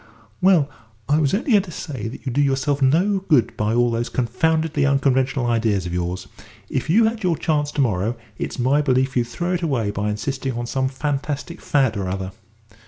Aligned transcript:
"Well, 0.41 0.67
I 1.07 1.19
was 1.19 1.31
only 1.35 1.51
going 1.51 1.61
to 1.61 1.69
say 1.69 2.07
that 2.07 2.25
you 2.25 2.31
do 2.31 2.41
yourself 2.41 2.81
no 2.81 3.19
good 3.19 3.55
by 3.55 3.75
all 3.75 3.91
those 3.91 4.09
confoundedly 4.09 4.83
unconventional 4.83 5.45
ideas 5.45 5.85
of 5.85 5.93
yours. 5.93 6.27
If 6.71 6.89
you 6.89 7.03
had 7.05 7.21
your 7.21 7.37
chance 7.37 7.71
to 7.73 7.81
morrow, 7.81 8.17
it's 8.39 8.57
my 8.57 8.81
belief 8.81 9.15
you'd 9.15 9.25
throw 9.27 9.53
it 9.53 9.61
away 9.61 9.91
by 9.91 10.09
insisting 10.09 10.53
on 10.53 10.65
some 10.65 10.87
fantastic 10.89 11.61
fad 11.61 11.95
or 11.97 12.07
other." 12.09 12.31